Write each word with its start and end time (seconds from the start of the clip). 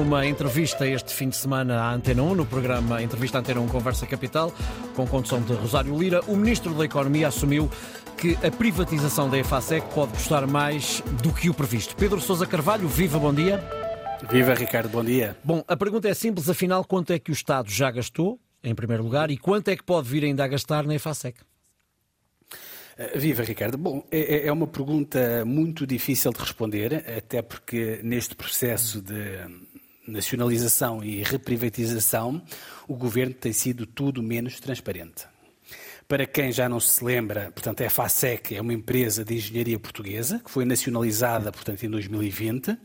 Uma 0.00 0.26
entrevista 0.26 0.88
este 0.88 1.12
fim 1.12 1.28
de 1.28 1.36
semana 1.36 1.78
à 1.82 1.92
Antena 1.92 2.22
1, 2.22 2.34
no 2.34 2.46
programa 2.46 3.02
Entrevista 3.02 3.38
Antena 3.38 3.60
1 3.60 3.68
Conversa 3.68 4.06
Capital, 4.06 4.50
com 4.96 5.06
condução 5.06 5.42
de 5.42 5.52
Rosário 5.52 5.94
Lira, 5.96 6.22
o 6.26 6.34
Ministro 6.34 6.72
da 6.72 6.86
Economia 6.86 7.28
assumiu 7.28 7.70
que 8.16 8.34
a 8.42 8.50
privatização 8.50 9.28
da 9.28 9.36
EFASEC 9.36 9.86
pode 9.94 10.12
custar 10.12 10.46
mais 10.46 11.02
do 11.22 11.34
que 11.34 11.50
o 11.50 11.54
previsto. 11.54 11.94
Pedro 11.96 12.18
Sousa 12.18 12.46
Carvalho, 12.46 12.88
viva, 12.88 13.18
bom 13.18 13.32
dia. 13.32 13.62
Viva, 14.30 14.54
Ricardo, 14.54 14.88
bom 14.88 15.04
dia. 15.04 15.36
Bom, 15.44 15.62
a 15.68 15.76
pergunta 15.76 16.08
é 16.08 16.14
simples, 16.14 16.48
afinal, 16.48 16.82
quanto 16.82 17.12
é 17.12 17.18
que 17.18 17.30
o 17.30 17.34
Estado 17.34 17.70
já 17.70 17.90
gastou, 17.90 18.40
em 18.64 18.74
primeiro 18.74 19.02
lugar, 19.02 19.30
e 19.30 19.36
quanto 19.36 19.68
é 19.68 19.76
que 19.76 19.82
pode 19.82 20.08
vir 20.08 20.24
ainda 20.24 20.42
a 20.42 20.48
gastar 20.48 20.86
na 20.86 20.94
EFASEC? 20.94 21.40
Eh, 22.96 23.18
viva, 23.18 23.42
Ricardo. 23.42 23.76
Bom, 23.76 24.02
é, 24.10 24.18
é, 24.18 24.46
é 24.46 24.52
uma 24.52 24.66
pergunta 24.66 25.44
muito 25.44 25.86
difícil 25.86 26.32
de 26.32 26.40
responder, 26.40 27.04
até 27.18 27.42
porque 27.42 28.00
neste 28.02 28.34
processo 28.34 29.02
de 29.02 29.68
nacionalização 30.10 31.02
e 31.02 31.22
reprivatização, 31.22 32.42
o 32.86 32.94
governo 32.94 33.34
tem 33.34 33.52
sido 33.52 33.86
tudo 33.86 34.22
menos 34.22 34.60
transparente. 34.60 35.26
Para 36.10 36.26
quem 36.26 36.50
já 36.50 36.68
não 36.68 36.80
se 36.80 37.04
lembra, 37.04 37.52
portanto, 37.52 37.84
a 37.84 37.88
FASEC 37.88 38.56
é 38.56 38.60
uma 38.60 38.74
empresa 38.74 39.24
de 39.24 39.36
engenharia 39.36 39.78
portuguesa 39.78 40.40
que 40.44 40.50
foi 40.50 40.64
nacionalizada, 40.64 41.52
portanto, 41.52 41.84
em 41.84 41.88
2020. 41.88 42.76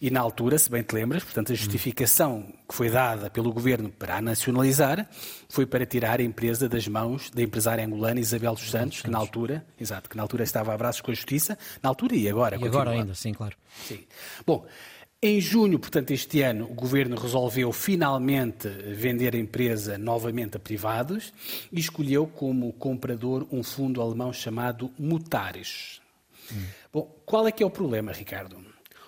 E 0.00 0.10
na 0.10 0.20
altura, 0.20 0.58
se 0.58 0.70
bem 0.70 0.82
te 0.82 0.92
lembras, 0.92 1.24
portanto, 1.24 1.52
a 1.52 1.54
justificação 1.54 2.52
que 2.68 2.74
foi 2.74 2.88
dada 2.88 3.28
pelo 3.30 3.52
governo 3.52 3.90
para 3.90 4.16
a 4.16 4.22
nacionalizar 4.22 5.08
foi 5.48 5.66
para 5.66 5.84
tirar 5.86 6.20
a 6.20 6.22
empresa 6.22 6.68
das 6.68 6.86
mãos 6.86 7.30
da 7.30 7.42
empresária 7.42 7.84
angolana 7.84 8.20
Isabel 8.20 8.54
dos 8.54 8.70
Santos, 8.70 9.02
que 9.02 9.10
na 9.10 9.18
altura, 9.18 9.64
exato, 9.80 10.08
que 10.08 10.16
na 10.16 10.22
altura 10.22 10.44
estava 10.44 10.72
a 10.72 10.76
braços 10.76 11.00
com 11.00 11.10
a 11.10 11.14
justiça, 11.14 11.58
na 11.82 11.88
altura 11.88 12.14
e 12.14 12.28
agora. 12.28 12.56
E 12.56 12.64
agora 12.64 12.90
ainda, 12.90 13.14
sim, 13.14 13.32
claro. 13.32 13.56
Sim. 13.86 14.00
Bom, 14.46 14.66
em 15.20 15.40
junho, 15.40 15.80
portanto, 15.80 16.12
este 16.12 16.42
ano, 16.42 16.66
o 16.66 16.74
governo 16.74 17.16
resolveu 17.16 17.72
finalmente 17.72 18.68
vender 18.68 19.34
a 19.34 19.38
empresa 19.38 19.98
novamente 19.98 20.56
a 20.56 20.60
privados 20.60 21.32
e 21.72 21.80
escolheu 21.80 22.26
como 22.26 22.72
comprador 22.74 23.44
um 23.50 23.64
fundo 23.64 24.00
alemão 24.00 24.32
chamado 24.32 24.92
Mutares. 24.96 26.00
Hum. 26.52 26.64
Bom, 26.92 27.22
qual 27.26 27.48
é 27.48 27.52
que 27.52 27.64
é 27.64 27.66
o 27.66 27.70
problema, 27.70 28.12
Ricardo? 28.12 28.64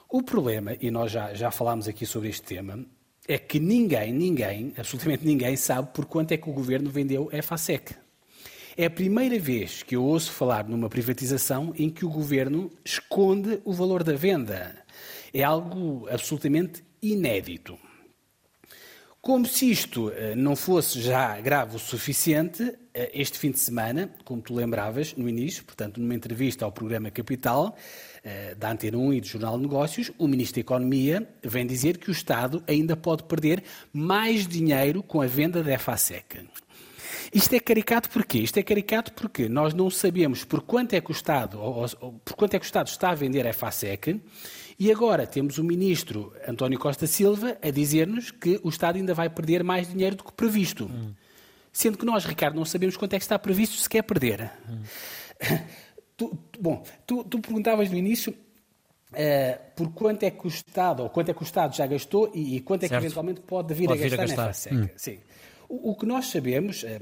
O 0.09 0.21
problema, 0.21 0.77
e 0.81 0.91
nós 0.91 1.13
já, 1.13 1.33
já 1.33 1.53
falámos 1.53 1.87
aqui 1.87 2.05
sobre 2.05 2.29
este 2.29 2.43
tema, 2.43 2.85
é 3.29 3.39
que 3.39 3.61
ninguém, 3.61 4.13
ninguém, 4.13 4.73
absolutamente 4.77 5.25
ninguém, 5.25 5.55
sabe 5.55 5.91
por 5.95 6.07
quanto 6.07 6.33
é 6.33 6.37
que 6.37 6.51
o 6.51 6.53
governo 6.53 6.91
vendeu 6.91 7.31
a 7.33 7.41
FASEC. 7.41 7.95
É 8.77 8.87
a 8.87 8.91
primeira 8.91 9.39
vez 9.39 9.85
que 9.85 9.95
eu 9.95 10.03
ouço 10.03 10.33
falar 10.33 10.67
numa 10.67 10.89
privatização 10.89 11.73
em 11.77 11.89
que 11.89 12.05
o 12.05 12.11
governo 12.11 12.71
esconde 12.85 13.61
o 13.65 13.73
valor 13.73 14.03
da 14.03 14.15
venda 14.15 14.80
é 15.33 15.43
algo 15.43 16.09
absolutamente 16.11 16.83
inédito. 17.03 17.79
Como 19.21 19.45
se 19.45 19.71
isto 19.71 20.11
eh, 20.11 20.35
não 20.35 20.57
fosse 20.57 20.99
já 20.99 21.39
grave 21.43 21.77
o 21.77 21.79
suficiente, 21.79 22.75
eh, 22.95 23.11
este 23.13 23.39
fim 23.39 23.51
de 23.51 23.59
semana, 23.59 24.11
como 24.25 24.41
tu 24.41 24.55
lembravas 24.55 25.15
no 25.15 25.29
início, 25.29 25.63
portanto, 25.63 26.01
numa 26.01 26.15
entrevista 26.15 26.65
ao 26.65 26.73
programa 26.73 27.11
Capital, 27.11 27.77
eh, 28.25 28.55
da 28.55 28.71
Antena 28.71 28.97
1 28.97 29.13
e 29.13 29.21
do 29.21 29.27
Jornal 29.27 29.57
de 29.59 29.63
Negócios, 29.65 30.11
o 30.17 30.27
Ministro 30.27 30.55
da 30.55 30.61
Economia 30.63 31.29
vem 31.43 31.67
dizer 31.67 31.99
que 31.99 32.09
o 32.09 32.13
Estado 32.13 32.65
ainda 32.67 32.97
pode 32.97 33.25
perder 33.25 33.63
mais 33.93 34.47
dinheiro 34.47 35.03
com 35.03 35.21
a 35.21 35.27
venda 35.27 35.63
da 35.63 35.79
FASEC. 35.79 36.49
Isto 37.33 37.55
é 37.55 37.61
caricato 37.61 38.09
porquê? 38.09 38.39
Isto 38.39 38.59
é 38.59 38.63
caricato 38.63 39.13
porque 39.13 39.51
nós 39.51 39.75
não 39.75 39.91
sabemos 39.91 40.45
por 40.45 40.63
quanto 40.63 40.95
é 40.95 41.01
que 41.01 41.11
o 41.11 41.13
Estado, 41.13 41.61
ou, 41.61 41.87
ou, 42.01 42.13
por 42.25 42.35
quanto 42.37 42.55
é 42.55 42.59
que 42.59 42.65
o 42.65 42.67
Estado 42.67 42.87
está 42.87 43.11
a 43.11 43.15
vender 43.15 43.47
a 43.47 43.53
FASEC 43.53 44.19
e 44.81 44.91
agora 44.91 45.27
temos 45.27 45.59
o 45.59 45.63
ministro 45.63 46.33
António 46.49 46.79
Costa 46.79 47.07
Silva 47.07 47.59
a 47.61 47.71
dizer-nos 47.71 48.31
que 48.31 48.59
o 48.63 48.71
Estado 48.71 48.97
ainda 48.97 49.13
vai 49.13 49.29
perder 49.29 49.63
mais 49.63 49.87
dinheiro 49.87 50.17
do 50.17 50.25
que 50.25 50.33
previsto. 50.33 50.87
Hum. 50.87 51.13
Sendo 51.71 51.99
que 51.99 52.05
nós, 52.07 52.25
Ricardo, 52.25 52.57
não 52.57 52.65
sabemos 52.65 52.97
quanto 52.97 53.13
é 53.13 53.19
que 53.19 53.23
está 53.23 53.39
previsto 53.39 53.77
se 53.77 53.87
quer 53.87 54.01
perder. 54.03 54.51
Hum. 54.67 54.81
Tu, 56.17 56.39
bom, 56.59 56.83
tu, 57.07 57.25
tu, 57.25 57.39
perguntavas 57.41 57.91
no 57.91 57.97
início 57.97 58.33
uh, 58.33 59.61
por 59.75 59.91
quanto 59.93 60.23
é 60.23 60.31
que 60.31 60.47
o 60.47 60.49
Estado, 60.49 61.03
ou 61.03 61.09
quanto 61.09 61.31
é 61.31 61.35
que 61.35 61.43
o 61.43 61.45
Estado 61.45 61.75
já 61.75 61.87
gastou 61.87 62.31
e, 62.35 62.57
e 62.57 62.61
quanto 62.61 62.85
é 62.85 62.89
que 62.89 62.95
eventualmente 62.95 63.41
pode 63.41 63.73
vir, 63.73 63.87
pode 63.87 64.03
a, 64.03 64.09
gastar 64.09 64.27
vir 64.27 64.41
a 64.41 64.47
gastar 64.47 64.75
na 64.75 64.83
Hum. 64.83 64.89
Sim. 64.97 65.19
O, 65.69 65.93
o, 65.93 65.95
que 65.95 66.05
nós 66.05 66.27
sabemos, 66.27 66.85
um, 66.85 66.87
eh, 66.89 66.99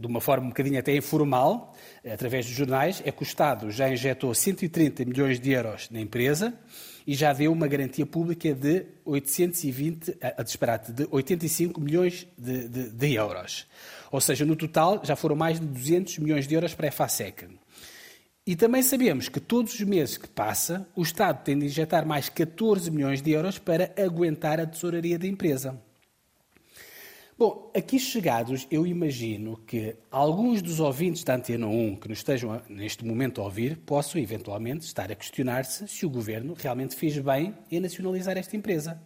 de 0.00 0.06
uma 0.06 0.20
forma 0.20 0.46
um 0.46 0.48
bocadinho 0.48 0.78
até 0.78 0.96
informal, 0.96 1.76
através 2.10 2.46
dos 2.46 2.54
jornais, 2.54 3.02
é 3.04 3.12
que 3.12 3.22
o 3.22 3.24
Estado 3.24 3.70
já 3.70 3.88
injetou 3.88 4.34
130 4.34 5.04
milhões 5.04 5.38
de 5.38 5.52
euros 5.52 5.90
na 5.90 6.00
empresa 6.00 6.54
e 7.06 7.14
já 7.14 7.32
deu 7.34 7.52
uma 7.52 7.68
garantia 7.68 8.06
pública 8.06 8.54
de 8.54 8.86
820, 9.04 10.16
a 10.22 10.42
disparate, 10.42 10.90
de 10.92 11.06
85 11.10 11.80
milhões 11.80 12.26
de, 12.38 12.66
de, 12.66 12.90
de, 12.90 13.14
euros. 13.14 13.66
Ou 14.10 14.20
seja, 14.20 14.46
no 14.46 14.56
total 14.56 15.00
já 15.04 15.14
foram 15.14 15.36
mais 15.36 15.60
de 15.60 15.66
200 15.66 16.18
milhões 16.18 16.48
de 16.48 16.54
euros 16.54 16.72
para 16.72 16.88
a 16.88 16.92
FASEC. 16.92 17.48
E 18.46 18.56
também 18.56 18.82
sabemos 18.82 19.28
que 19.28 19.38
todos 19.38 19.74
os 19.74 19.80
meses 19.82 20.16
que 20.16 20.28
passa, 20.28 20.88
o 20.96 21.02
Estado 21.02 21.44
tem 21.44 21.58
de 21.58 21.66
injetar 21.66 22.06
mais 22.06 22.30
14 22.30 22.90
milhões 22.90 23.20
de 23.20 23.32
euros 23.32 23.58
para 23.58 23.92
aguentar 24.02 24.58
a 24.58 24.66
tesouraria 24.66 25.18
da 25.18 25.26
empresa. 25.26 25.78
Bom, 27.40 27.72
aqui 27.74 27.98
chegados, 27.98 28.66
eu 28.70 28.86
imagino 28.86 29.56
que 29.66 29.96
alguns 30.10 30.60
dos 30.60 30.78
ouvintes 30.78 31.24
da 31.24 31.36
Antena 31.36 31.66
1 31.66 31.96
que 31.96 32.06
nos 32.06 32.18
estejam 32.18 32.60
neste 32.68 33.02
momento 33.02 33.40
a 33.40 33.44
ouvir 33.44 33.78
possam 33.78 34.20
eventualmente 34.20 34.84
estar 34.84 35.10
a 35.10 35.14
questionar-se 35.14 35.88
se 35.88 36.04
o 36.04 36.10
governo 36.10 36.52
realmente 36.52 36.94
fez 36.94 37.16
bem 37.16 37.56
em 37.70 37.80
nacionalizar 37.80 38.36
esta 38.36 38.54
empresa. 38.54 39.00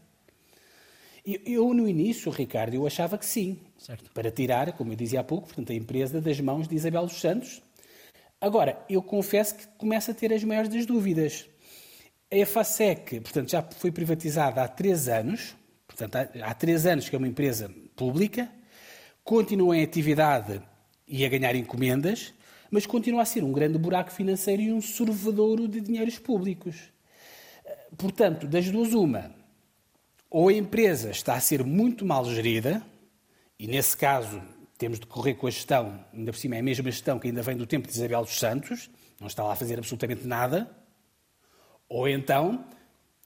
Eu, 1.25 1.73
no 1.73 1.89
início, 1.89 2.29
Ricardo, 2.33 2.75
eu 2.75 2.85
achava 2.85 3.17
que 3.17 3.25
sim, 3.25 3.57
certo. 3.79 4.11
para 4.11 4.33
tirar, 4.33 4.73
como 4.73 4.91
eu 4.91 4.97
dizia 4.97 5.21
há 5.21 5.25
pouco, 5.25 5.47
portanto, 5.47 5.71
a 5.71 5.77
empresa 5.77 6.21
das 6.21 6.41
mãos 6.41 6.67
de 6.67 6.75
Isabel 6.75 7.07
dos 7.07 7.21
Santos. 7.21 7.63
Agora, 8.41 8.85
eu 8.91 9.01
confesso 9.01 9.55
que 9.55 9.69
começo 9.79 10.11
a 10.11 10.15
ter 10.15 10.33
as 10.33 10.43
maiores 10.43 10.69
das 10.69 10.85
dúvidas. 10.85 11.49
A 12.33 12.37
EFASEC, 12.37 13.21
portanto, 13.21 13.53
já 13.53 13.63
foi 13.63 13.93
privatizada 13.93 14.61
há 14.61 14.67
três 14.67 15.07
anos, 15.07 15.55
portanto, 15.87 16.17
há, 16.17 16.55
três 16.55 16.87
anos 16.87 17.09
que 17.09 17.15
é 17.15 17.19
uma 17.19 17.29
empresa 17.29 17.71
pública, 17.97 18.51
continua 19.23 19.77
em 19.77 19.83
atividade 19.83 20.61
e 21.07 21.25
a 21.25 21.29
ganhar 21.29 21.55
encomendas, 21.55 22.35
mas 22.71 22.87
continua 22.87 23.23
a 23.23 23.25
ser 23.25 23.45
um 23.45 23.53
grande 23.53 23.79
buraco 23.79 24.11
financeiro 24.11 24.63
e 24.63 24.73
um 24.73 24.81
sorvedouro 24.81 25.69
de 25.69 25.81
dinheiros 25.81 26.19
públicos. 26.19 26.93
Portanto, 27.97 28.47
das 28.47 28.69
duas, 28.71 28.93
uma, 28.93 29.35
ou 30.29 30.49
a 30.49 30.53
empresa 30.53 31.11
está 31.11 31.35
a 31.35 31.41
ser 31.41 31.63
muito 31.65 32.05
mal 32.05 32.25
gerida, 32.25 32.83
e 33.59 33.67
nesse 33.67 33.97
caso 33.97 34.43
temos 34.77 34.99
de 34.99 35.07
correr 35.07 35.35
com 35.35 35.47
a 35.47 35.51
gestão, 35.51 36.05
ainda 36.13 36.33
por 36.33 36.39
cima 36.39 36.57
é 36.57 36.59
a 36.59 36.63
mesma 36.63 36.91
gestão 36.91 37.19
que 37.19 37.29
ainda 37.29 37.43
vem 37.43 37.57
do 37.57 37.67
tempo 37.67 37.87
de 37.87 37.95
Isabel 37.95 38.23
dos 38.23 38.39
Santos, 38.39 38.91
não 39.21 39.29
está 39.29 39.45
lá 39.45 39.53
a 39.53 39.57
fazer 39.57 39.79
absolutamente 39.79 40.27
nada, 40.27 40.69
ou 41.89 42.09
então 42.09 42.65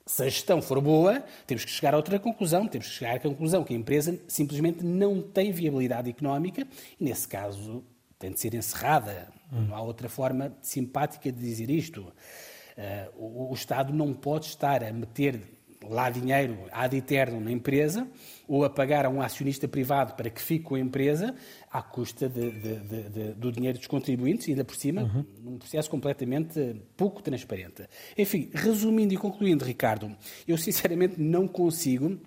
se 0.08 0.22
a 0.22 0.24
gestão 0.24 0.62
for 0.62 0.80
boa, 0.80 1.22
temos 1.46 1.66
que 1.66 1.70
chegar 1.70 1.92
a 1.92 1.98
outra 1.98 2.19
conclusão. 2.19 2.66
Temos 2.66 2.88
que 2.88 2.94
chegar 2.94 3.16
à 3.16 3.20
conclusão 3.20 3.62
que 3.62 3.74
a 3.74 3.76
empresa 3.76 4.19
simplesmente 4.26 4.82
não 4.82 5.20
tem 5.20 5.52
viabilidade 5.52 6.08
económica 6.08 6.66
e, 6.98 7.04
nesse 7.04 7.28
caso, 7.28 7.84
tem 8.18 8.32
de 8.32 8.41
ser 8.41 8.54
encerrada. 8.54 9.28
Hum. 9.52 9.66
Não 9.68 9.76
há 9.76 9.82
outra 9.82 10.08
forma 10.08 10.56
simpática 10.62 11.30
de 11.30 11.38
dizer 11.38 11.68
isto. 11.68 12.00
Uh, 12.00 13.22
o, 13.22 13.50
o 13.50 13.54
Estado 13.54 13.92
não 13.92 14.14
pode 14.14 14.47
estar 14.47 14.82
a 14.82 14.91
meter 14.91 15.42
lá 15.91 16.10
dinheiro 16.10 16.56
ad 16.72 16.97
eterno 16.97 17.41
na 17.41 17.50
empresa 17.50 18.06
ou 18.47 18.65
a 18.65 18.71
pagar 18.71 19.04
a 19.04 19.09
um 19.09 19.21
acionista 19.21 19.69
privado 19.69 20.15
para 20.15 20.31
que 20.31 20.41
fique 20.41 20.65
com 20.65 20.75
a 20.75 20.81
empresa 20.81 21.34
à 21.71 21.82
custa 21.82 22.28
de, 22.28 22.50
de, 22.50 22.76
de, 22.78 23.34
do 23.34 23.53
dinheiro 23.53 23.78
dos 23.78 23.87
contribuintes, 23.87 24.48
ainda 24.48 24.65
por 24.65 24.77
cima, 24.77 25.03
uhum. 25.03 25.25
num 25.43 25.59
processo 25.59 25.91
completamente 25.91 26.77
pouco 26.97 27.22
transparente. 27.22 27.87
Enfim, 28.16 28.50
resumindo 28.54 29.12
e 29.12 29.16
concluindo, 29.16 29.65
Ricardo, 29.65 30.16
eu 30.47 30.56
sinceramente 30.56 31.21
não 31.21 31.47
consigo 31.47 32.19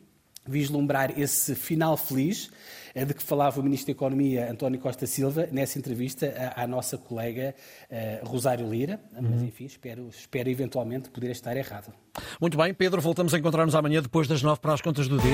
vislumbrar 0.46 1.18
esse 1.20 1.56
final 1.56 1.96
feliz 1.96 2.50
eh, 2.94 3.06
de 3.06 3.14
que 3.14 3.24
falava 3.24 3.60
o 3.60 3.64
Ministro 3.64 3.88
da 3.88 3.92
Economia, 3.92 4.52
António 4.52 4.80
Costa 4.80 5.06
Silva, 5.06 5.48
nessa 5.52 5.78
entrevista 5.78 6.34
à, 6.56 6.64
à 6.64 6.68
nossa 6.68 6.98
colega 6.98 7.56
uh, 7.90 8.28
Rosário 8.28 8.70
Lira. 8.70 9.00
Mas, 9.14 9.24
uhum. 9.24 9.46
enfim, 9.46 9.66
espero, 9.66 10.10
espero 10.10 10.50
eventualmente 10.50 11.10
poder 11.10 11.32
estar 11.32 11.56
errado. 11.56 11.94
Muito 12.40 12.58
bem, 12.58 12.74
Pedro, 12.74 13.02
voltamos 13.02 13.34
a 13.34 13.38
encontrar-nos 13.38 13.76
amanhã 13.76 14.02
depois 14.02 14.28
das 14.28 14.42
nove 14.42 14.60
para 14.60 14.74
as 14.74 14.82
contas 14.82 15.08
do 15.08 15.18
dia. 15.20 15.30